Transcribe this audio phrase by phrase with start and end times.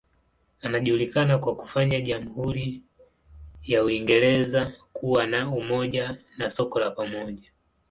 [0.61, 2.83] Anajulikana kwa kufanya jamhuri
[3.63, 7.51] ya Uingereza kuwa na umoja na soko la pamoja.